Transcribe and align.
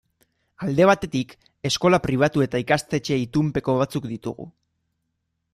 Alde 0.67 0.87
batetik, 0.89 1.35
eskola 1.71 2.01
pribatu 2.07 2.45
eta 2.47 2.63
ikastetxe 2.65 3.21
itunpeko 3.27 3.79
batzuk 3.85 4.11
ditugu. 4.15 4.53